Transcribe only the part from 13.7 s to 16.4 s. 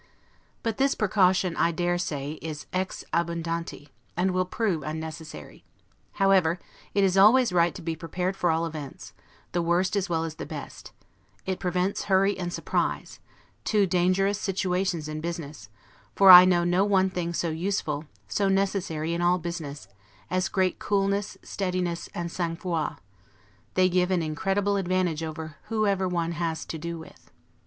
dangerous, situations in business; for